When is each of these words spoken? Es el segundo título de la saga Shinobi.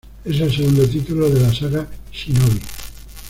Es 0.25 0.39
el 0.41 0.51
segundo 0.51 0.89
título 0.89 1.29
de 1.29 1.41
la 1.41 1.53
saga 1.53 1.87
Shinobi. 2.11 2.59